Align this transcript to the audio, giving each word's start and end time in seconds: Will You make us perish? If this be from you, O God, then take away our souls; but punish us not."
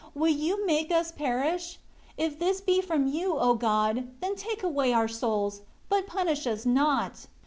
Will 0.15 0.31
You 0.31 0.65
make 0.65 0.91
us 0.91 1.11
perish? 1.11 1.77
If 2.17 2.39
this 2.39 2.59
be 2.59 2.81
from 2.81 3.05
you, 3.05 3.37
O 3.37 3.53
God, 3.53 4.07
then 4.19 4.35
take 4.35 4.63
away 4.63 4.91
our 4.93 5.07
souls; 5.07 5.61
but 5.89 6.07
punish 6.07 6.47
us 6.47 6.65
not." 6.65 7.27